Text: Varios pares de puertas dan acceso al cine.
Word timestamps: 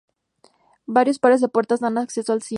Varios 0.87 1.19
pares 1.19 1.41
de 1.41 1.47
puertas 1.47 1.79
dan 1.79 1.99
acceso 1.99 2.33
al 2.33 2.41
cine. 2.41 2.49